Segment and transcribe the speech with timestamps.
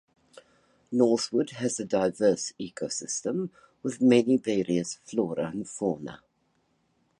[0.91, 3.51] Northwood has a diverse ecosystem
[3.83, 6.23] with many various flora and fauna.